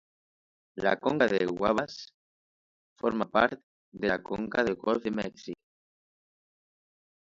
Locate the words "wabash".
1.65-1.99